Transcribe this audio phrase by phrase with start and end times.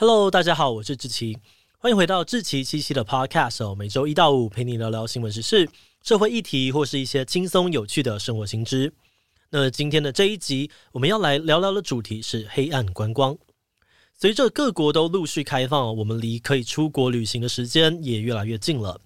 [0.00, 1.36] Hello，大家好，我是志奇，
[1.76, 3.74] 欢迎回到志奇七七的 Podcast。
[3.74, 5.68] 每周一到五陪你聊聊新闻时事、
[6.04, 8.94] 社会议题，或是一些轻松有趣的生活新知。
[9.50, 13.36] 那今天的这一集，我们要来聊聊的主题是黑暗观光。
[14.16, 19.00] 随着各国都陆续开放，我们离可以出国旅行的时间也越来越近了。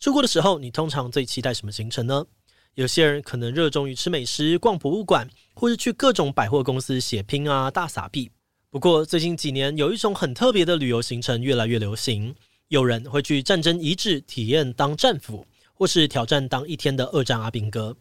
[0.00, 2.24] 出国的时候，你通常最期待什么行程呢？
[2.72, 8.30] 有些人可能热衷于吃美食、逛博物馆，或是去各种百货公司血拼啊、大撒币。
[8.70, 12.34] 不过，最近几年有一种很特别的旅游行程越来越流行，
[12.68, 17.96] 有人会去战争遗址体验当战俘，或是挑战当一天的二战阿兵哥。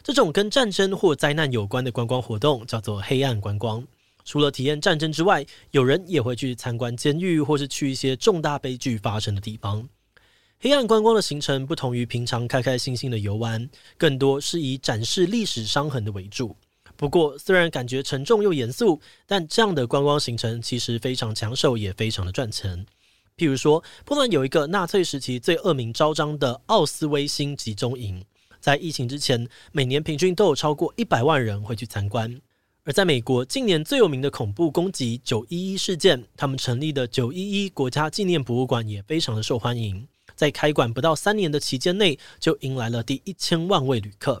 [0.00, 3.84] 这种跟战争或灾难有关的观光活动叫做黑暗观光。
[4.24, 9.88] 除了体验战争之外，有人也会去参观监狱，或是去一些重大悲剧发生的地方。
[10.60, 16.56] 黑暗观光的行程不同于平常开开心心的游玩，更多是以展示历史伤痕的为主。
[17.02, 22.86] 不过，虽然感觉沉重又严肃，但这样的观光行程其实非常抢手，也非常的赚钱。
[23.36, 28.24] 譬如说，波兰有一个纳粹时期最恶名昭彰的奥斯威辛集中营，
[28.60, 32.40] 在疫情之前，每年平均都有超过一百万人会去参观。
[32.84, 40.06] 而在美国，近年最有名的恐怖攻击九一一事件，他们成立的九一一国家纪念博物馆也非常的受欢迎，
[40.36, 44.40] 在开馆不到三年的期间内，就迎来了第一千万位旅客。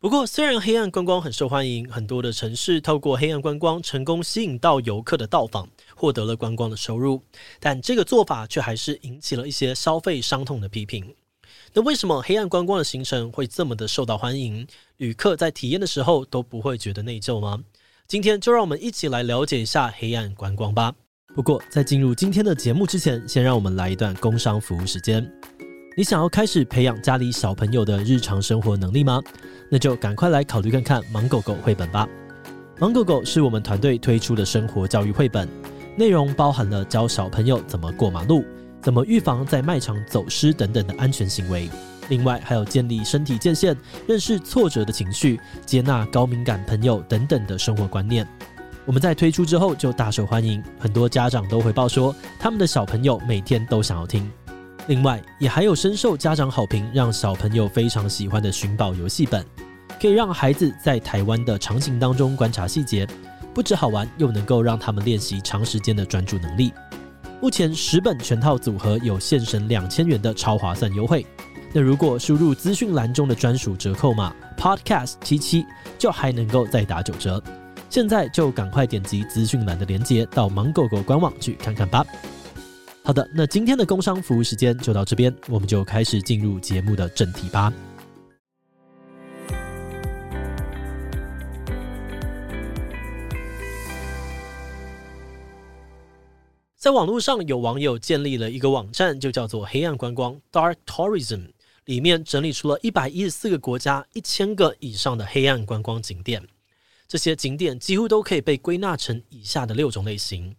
[0.00, 7.20] 不过，虽然黑暗观光很受欢迎，很多的城市透过黑暗观光成功吸引到游客的到访，获得了观光的收入，
[7.58, 11.12] 但这个做法却还是引起了一些消费伤痛的批评。
[11.72, 14.64] 那为什么黑暗观光的行程会这么的受到欢迎？
[14.98, 17.58] 旅客在体验的时候都不会觉得内疚吗？
[18.06, 20.94] 今天就让我们一起来了解一下黑暗观光吧。
[21.34, 25.28] 不过，在进入今天的节目之前，先让我们来一段工商服务时间。
[25.98, 29.20] 你想要开始培养家里小朋友的日常生活能力吗？
[29.68, 32.08] 那就赶快来考虑看看《盲狗狗》绘本吧。
[32.80, 35.48] 《盲狗狗》是我们团队推出的生活教育绘本，
[35.96, 38.44] 内容包含了教小朋友怎么过马路、
[38.80, 41.68] 怎么预防在卖场走失等等的安全行为。
[42.08, 48.24] 另外，还有建立身体界限、认识挫折的情绪、接纳高敏感朋友等等的生活观念。
[48.86, 54.30] 我们在推出之后就大受欢迎，很多家长都回报说，他们的小朋友每天都想要听。
[54.88, 59.44] 另外，也还有深受家长好评，让小朋友非常喜欢的寻宝游戏本，
[60.00, 63.06] 可以让孩子在台湾的场景当中观察细节，
[63.52, 66.72] 不止好玩，又能够让他们练习长时间的专注能力。
[67.38, 71.26] 目前十本全套组合有现省两千元的超划算优惠，
[71.74, 75.66] 那如果输入资讯栏中的专属折扣码 Podcast 七七，
[75.98, 77.42] 就还能够再打九折。
[77.90, 82.02] 现在就赶快点击资讯栏的链接，到芒狗狗官网去看看吧。
[83.08, 87.72] 好的，那今天的工商服务时间就到这边，我们就开始进入节目的正题吧。
[96.76, 101.52] 在网络上，有网友建立了一个网站，就叫做“黑暗观光 ”（Dark Tourism），
[101.86, 106.46] 里面整理出了一百一十四个国家、一千个以上的黑暗观光景点。
[107.06, 110.54] 这些景点几乎都可以被归纳成以下的六种类型：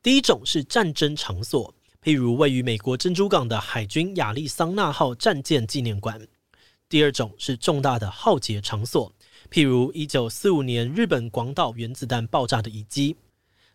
[0.00, 1.74] 第一种是战争场所。
[2.08, 6.26] 例如位于美国珍珠港的海军亚利桑那号战舰纪念馆。
[6.88, 9.12] 第二种是重大的浩劫场所，
[9.50, 13.14] 譬如一九四五年日本广岛原子弹爆炸的遗迹。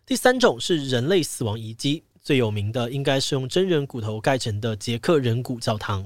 [0.04, 6.04] 第三种是人类死亡遗迹，最有名的应该是用真人骨头盖成的捷克人骨教堂。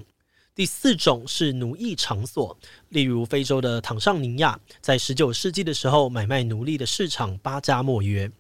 [0.55, 2.55] 第四种是奴役场所，
[2.91, 8.31] 例如非洲的坦尚尼亚，在十九世纪的时候买卖奴隶的市场巴加莫约。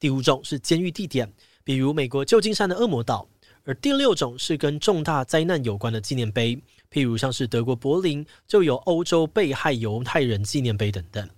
[0.00, 1.32] 第五种是监狱地点。
[1.68, 3.28] 比如美国旧金山的恶魔岛，
[3.64, 6.56] 而第六种是跟重大灾难有关的纪念碑，
[6.90, 11.28] 譬如像是德国柏林就有欧洲被害犹太人纪念碑等等。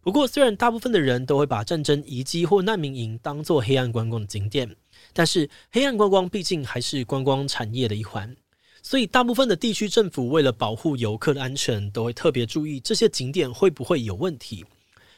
[0.00, 4.76] 不过，虽然大部分的人都会把战争遗迹或难民营当作黑暗观光的景点，
[5.12, 8.32] 但是黑暗观光毕竟还是观光产业的一环，
[8.80, 14.64] 所以大部分的地区政府为了保护游客的安全，都会特别注意这些景点会不会有问题。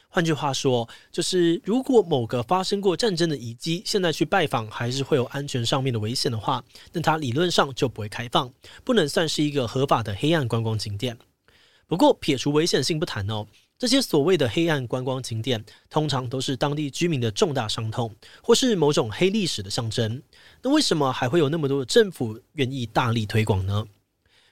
[0.09, 6.63] 换句话说，就是如果某个发生过战争的遗迹，现在去拜访还是会有安全上面的危险的话，
[6.93, 8.51] 那它理论上就不会开放，
[8.83, 11.17] 不能算是一个合法的黑暗观光景点。
[11.87, 13.45] 不过撇除危险性不谈哦，
[13.77, 20.21] 这些所谓的黑暗观光景点，通常都是当地居民的重大伤痛，或是某种黑历史的象征。
[20.63, 23.85] 那为什么还会有那么多的政府愿意大力推广呢？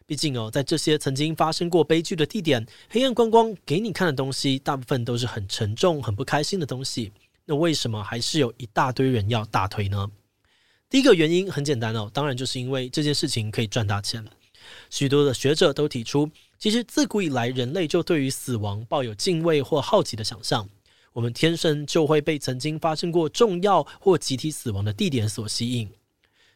[0.07, 7.12] 毕竟哦，在这些曾经发生过悲剧的地点，黑暗观光给你看的东西，大部分都是很沉重、很不开心的东西。
[7.46, 10.10] 那为什么还是有一大堆人要大推呢？
[10.90, 14.24] 第一个原因很简单哦，当然就是因为这件事情可以赚大钱。
[14.92, 16.30] 许多的学者都提出，
[16.60, 20.68] 其实自古以来人类就对于死亡抱有敬畏或好奇的想象。
[21.13, 25.90] 我们天生就会被曾经发生过重要或集体死亡的地点所吸引。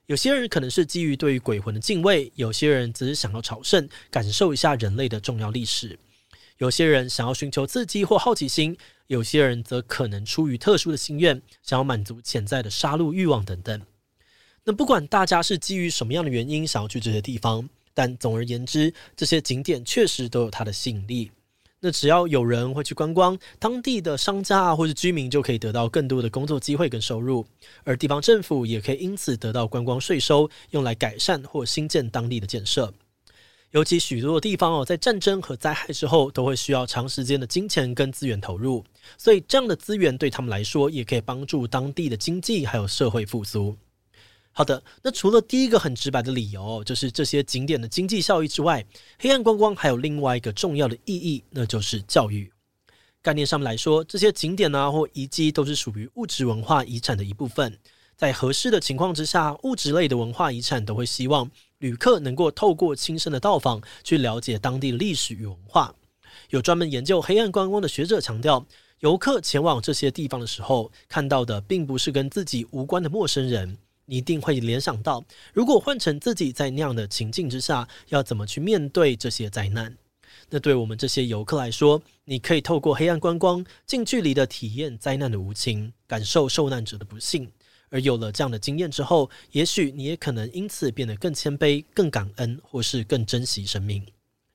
[0.10, 6.00] 有些人可能是基于对于鬼魂的敬畏，有些人则是想要朝圣，感受一下人类的重要历史。
[6.58, 8.76] 有些人想要寻求刺激或好奇心，
[9.06, 13.80] 有些人则可能出于特殊的心愿，想要满足潜在的杀戮欲望等等。
[14.64, 21.30] 那不管大家是基于什么样的原因想要去这些地方，但总而言之，这些景点确实都有它的吸引力。
[21.82, 27.46] 那只要有人会去观光，当地的商家啊或是居民就可以得到更多的工作机会跟收入，
[27.84, 32.94] 而地方政府也可以因此得到观光税收，用来改善或新建当地的建设。
[33.72, 38.84] 尤其许多的地方哦，在战争和灾害之后，都会需要长时间的金钱跟资源投入，
[39.16, 43.78] 所以这样的资源对他们来说，也可以帮助当地的经济还有社会复苏。
[44.60, 48.86] 好的，那除了第一个很直白的理由，就是这些景点的经济效益之外，
[49.18, 52.52] 黑暗观光还有另外一个重要的意义，那就是教育。
[53.22, 57.80] 概念上面来说，这些景点啊或遗迹都是属于物质文化遗产的一部分。
[58.18, 65.96] 在合适的情况之下，物质类的文化遗产都会希望旅客能够透过亲身的到访，去了解当地历史与文化。
[66.50, 68.66] 有专门研究黑暗观光的学者强调，
[69.00, 73.78] 游客前往这些地方的时候，看到的并不是跟自己无关的陌生人。
[74.10, 75.24] 你一定会联想到，
[75.54, 79.96] 如果换成自己在那样的情境之下，要怎么去面对这些灾难？
[80.50, 87.48] 那对我们这些游客来说，你可以透过黑暗观光，近距离的体验灾难的无情，感受受难者的不幸。
[87.92, 94.04] 而有了这样的经验之后，也许你也可能因此变得更谦卑、更感恩，或是更珍惜生命。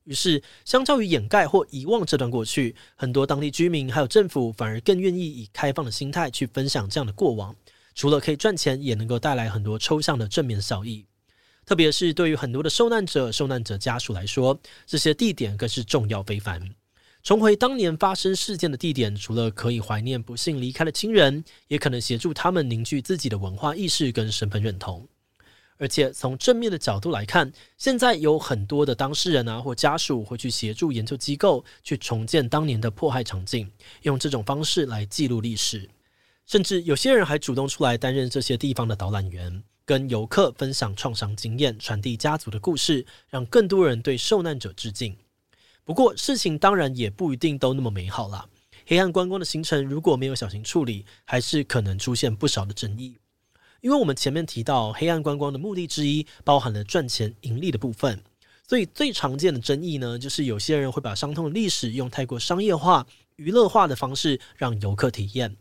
[0.02, 7.54] 于是，相较于掩盖或遗忘这段过去，很多当地居民还有政府反而更愿意以开放的心态去分享这样的过往。
[7.94, 11.06] 除了可以赚钱，也能够带来很多抽象的正面效益。
[11.64, 16.74] 特别是对于很多的受难者、受难者家属来说，这些地点更是重要非凡。
[17.22, 25.08] 重回当年发生事件的地点，除了可以怀念不幸离开的亲人，也可能协助他们凝聚自己的文化意识跟身份认同。
[25.78, 35.88] 而且从正面的角度来看，现在有很多的当事人啊或家属会去协助研究机构去重建当年的迫害场景，用这种方式来记录历史。
[36.46, 45.16] 甚至有些人还主动出来担任这些地方的导览员，跟游客分享创伤经验，传递家族的故事，让更多人对受难者致敬。
[45.84, 48.46] 不过，事情当然也不一定都那么美好啦。
[48.86, 53.18] 黑暗观光的行程如果没有小心处理，还是可能出现不少的争议。
[53.80, 58.22] 因为我们前面提到，黑暗观光的目的之一包含了赚钱盈利的部分，
[58.66, 63.06] 所以最常见的争议呢，就是有些人会把伤痛的历史用太过商业化、
[63.36, 65.56] 娱乐化的方式让游客体验。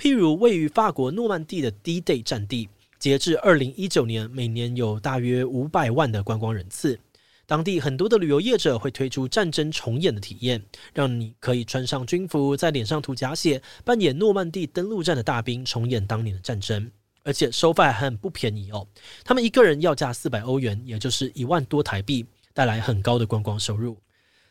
[0.00, 6.98] 譬如位于法国诺曼底的 D-Day 战地，截至二零一九年，每年有大约五百万的观光人次。
[7.44, 10.64] 当地很多的旅游业者会推出战争重演的体验，
[10.94, 16.90] 让你可以穿上军服，在脸上涂假血，扮演诺曼底登陆战的大兵，重演当年的战争。
[17.22, 18.88] 而且收费还很不便宜哦，
[19.22, 22.24] 他们一个人要价四百欧元，也就是一万多台币，
[22.54, 23.98] 带来很高的观光收入。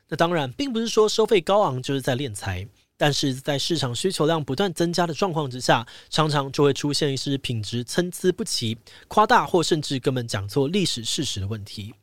[0.07, 2.67] 那当然，并不是说收费高昂就是在敛财。
[2.99, 11.93] 但是在市场需求量不断增加的状况之下，常常就会出现一些品质参差不齐、夸大或甚至根本讲错历史事实的问题。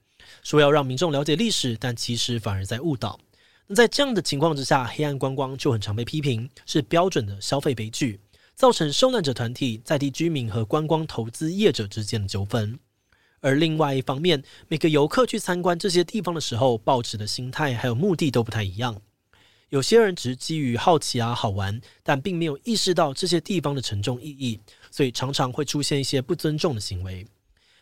[0.42, 3.20] 说要让民众了解历史，但其实反而在误导。
[3.66, 8.18] 那在这样的情况之下，黑暗观光就很常被批评是标准的消费悲剧，
[8.54, 12.78] 造成受难者团体、在地居民和观光投资业者之间的纠纷。
[13.40, 19.02] 而另外一方面，每个游客去参观这些地方的时候，抱持的心态还有目的都不太一样。
[19.70, 27.26] 有些人只是基于好奇啊、好玩，但并没有意识到这些地方的沉重意义，所以常常会出现一些不尊重的行为。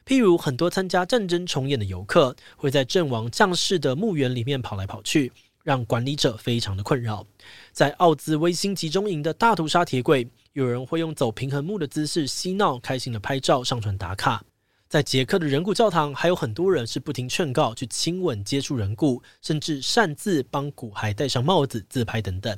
[0.07, 5.31] 譬如，很多参加战争重演的游客会在阵亡将士的墓园里面跑来跑去，
[5.63, 7.27] 让管理者非常的困扰。
[7.73, 14.43] 在奥兹威辛集中营的大屠杀铁轨，有人会用走平衡木的姿势嬉闹，开心的拍照上传打卡。
[14.89, 22.57] 在捷克的人骨教堂，还有很多人是不听劝告去亲吻、接触人骨，甚至擅自帮骨骸戴上帽子自拍等等。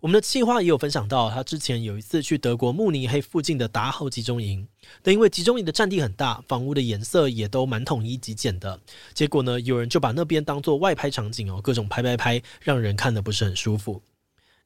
[0.00, 4.66] 我们的企划也有分享到，他之前有一次去德国慕尼黑附近的达豪集中营，
[5.02, 8.80] 但因为集中营的占地很大，房屋的颜色也都蛮统一极简的，
[9.12, 14.00] 结果呢，有人就把那边当做外拍场景哦，各种拍拍拍，让人看得不是很舒服。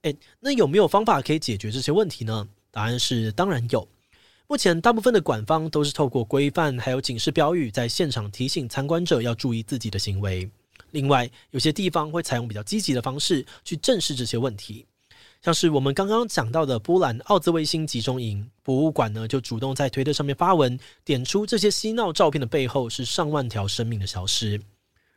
[0.02, 2.46] 诶，那有没有方法可以解决这些问题呢？
[2.70, 3.88] 答案是当然有。
[4.46, 10.48] 目前，大部分的馆方都是透过规范还有警示标语，在现场提醒参观者要注意自己的行为。
[10.90, 14.84] 另外，有些地方会采用比较积极的方式去正视这些问题，
[15.42, 24.60] 像是我们刚刚讲到的波兰奥兹威辛集中营博物馆呢，就主动在推特上面发文，点出这些嬉闹照片的背后是上万条生命的消失。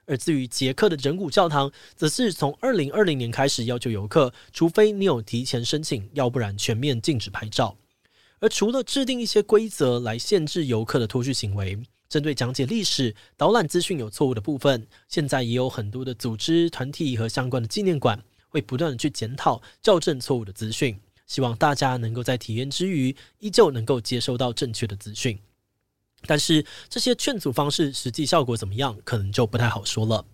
[0.05, 7.75] 而至于捷克的人骨教堂，则是从二零二零年开始要求游客，除非你有提前申请，要不然全面禁止拍照。
[8.39, 25.37] 而除了制定一些规则来限制游客的脱序行为，针对讲解历史、导览资讯有错误的部分，现在也有很多的组织、团体和相关的纪念馆会不断的去检讨、校正错误的资讯，希望大家能够在体验之余，依旧能够接收到正确的资讯。
[26.25, 30.25] 但是这些劝阻方式实际效果怎么样，可能就不太好说了。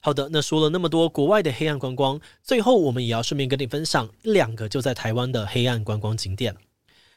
[0.00, 6.54] 好的，那说了那么多国外的黑暗观光，最后我们也要顺便跟你分享两个就在台湾的黑暗观光景点。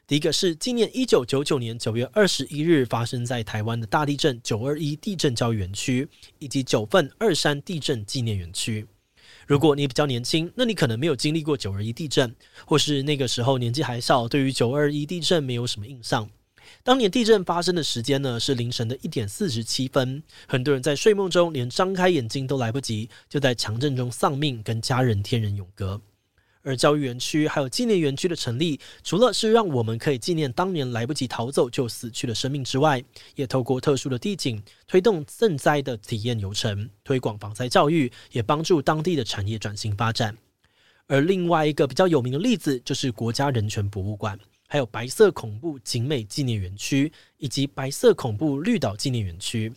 [0.07, 6.07] 第一个是纪念一九九九年九月二十一日发生在台湾的大地震九二一地震教育园区，
[6.39, 8.87] 以及九份二山地震纪念园区。
[9.45, 12.33] 如果你比较年轻，那你可能没有经历过九二一地震，
[12.63, 16.29] 或是那个时候年纪还小，对于九二一地震没有什么印象。
[16.83, 25.99] 当年地震发生的时间呢，是凌晨的一点四十七分，很多人在睡梦中连张开眼睛都来不及，就在强震中丧命，跟家人天人永隔。
[26.67, 33.01] 而教育园区还有纪念园区的成立，除了是让我们可以纪念当年来不及逃走就死去的生命之外，
[33.35, 40.37] 也透过特殊的地景推动赈灾的体验流程，推广防灾教育，也帮助当地的产业转型发展。
[41.07, 49.71] 而另外一个比较有名的例子，就是国家人权博物馆，还有白色恐怖景美纪念园区，以及白色恐怖绿岛纪念园区。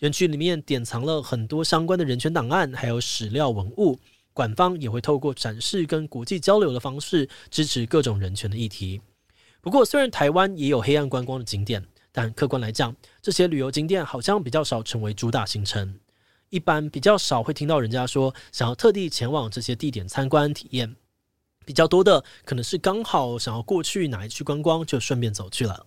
[0.00, 3.96] 园区里面典藏了很多相关的人权档案，还有史料文物。
[4.32, 9.00] 馆方也会透过展示跟国际交流的方式，支持各种人权的议题。
[9.60, 15.98] 不过，虽然台湾也有黑暗观光的景点，但客观来讲，这些旅游景点好像比较少成为主打行程。
[16.48, 20.96] 一般比较少会听到人家说想要特地前往这些地点参观体验。
[21.64, 25.86] 比较多的可能是刚好想要过去哪一区观光，就顺便走去了。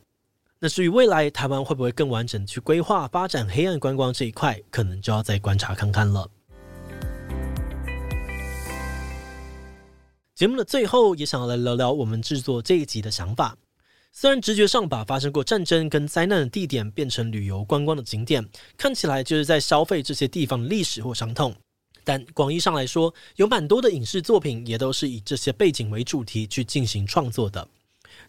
[0.60, 6.30] 那至于未来台湾会不会更完整去规划发展黑暗观光这一块，可能就要再观察看看了。
[10.36, 13.56] 节目的最后，也想要来聊聊我们制作这一集的想法。
[14.12, 21.56] 虽然直觉上把发生过战争跟灾难的地点变成旅游观光的景点，看起来就是在消费这些地方的历史或伤痛，
[22.04, 27.66] 但广义上来说，有蛮多的影视作品也都是以这些背景为主题去进行创作的。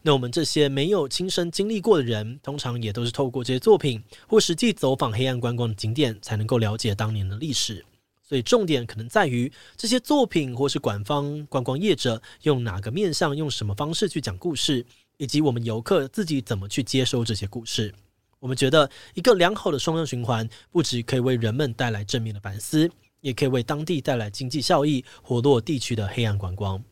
[0.03, 7.85] 那我们这些没有亲身经历过的人，通常也都是透过这些作品或实际走访黑暗观光的景点，才能够了解当年的历史。
[8.29, 14.85] 所以重点可能在于这些作品，或是馆方观光业者用哪个面向、用什么方式去讲故事，
[15.17, 17.95] 以及我们游客自己怎么去接收这些故事。
[18.41, 22.91] 我们觉得一个良好的双向循环，不止可以为人们带来正面的反思，
[23.21, 26.83] 也可以为当地带来经济效益，活络地区的黑暗观光。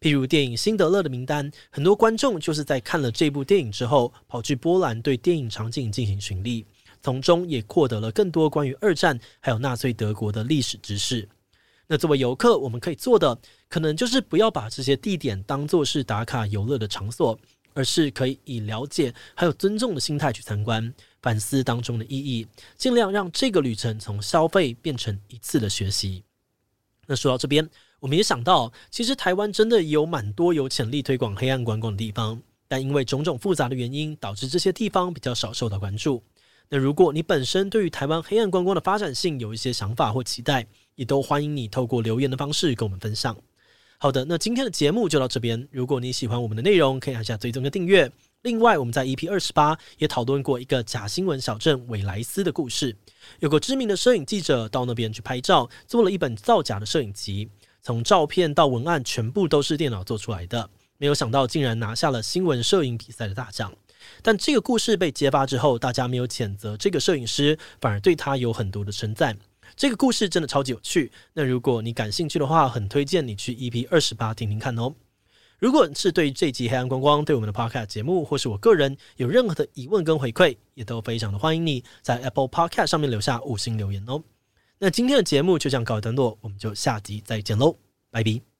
[0.00, 6.66] 譬如电影《辛德勒的名单》，很多观众就是在看了这部电影之后，跑去波兰对电影场景进行巡礼。
[7.04, 11.28] 从中也获得了更多关于二战还有纳粹德国的历史知识。
[11.86, 17.38] 那作为游客，我们可以做的，可能就是不要把这些地点当作是打卡游乐的场所，
[17.74, 22.46] 而是可以以了解还有尊重的心态去参观，反思当中的意义，
[22.78, 26.24] 尽量让这个旅程从消费变成一次的学习。
[27.06, 27.68] 那说到这边，
[28.00, 36.22] 我们也想到，其实台湾真的有蛮多有潜力推广黑暗观光的地方，但因为种种复杂的原因，导致这些地方比较少受到关注。
[36.68, 43.36] 那如果你本身对于台湾黑暗观光的发展性有一些想法或期待，也都欢迎你透过留言的方式跟我们分享。
[43.98, 45.66] 好的，那今天的节目就到这边。
[45.70, 48.10] 如果你喜欢我们的内容，可以按下追踪跟订阅。
[48.42, 52.94] 另外，我们在 EP 二十八也讨论过一个假新闻小镇韦莱斯的故事，
[53.40, 57.48] 有个知名的摄影记者到那边去拍照，做了一本造假的摄影集，
[57.80, 60.68] 从照片到文案全部都是电脑做出来的，
[60.98, 63.72] 没有想到竟然拿下了新闻摄影比赛的大奖。
[64.22, 69.36] 但这个故事被揭发之后，大家没有谴责这个摄影师，反而对他有很多的称赞。
[69.76, 71.10] 这个故事真的超级有趣。
[71.32, 74.94] 那如果你感兴趣的话，很推荐你去 EP 二十八听听看哦。
[75.58, 84.22] 如果是对这集黑暗观光、对我们的 Podcast 节目，或是我个人有任何的疑问跟回馈，也都非常的欢迎你在 Apple Podcast 上面留下五星留言哦。
[84.78, 87.76] 那今天的节目就这样告一段落，我们就下集再见喽，
[88.10, 88.53] 拜拜。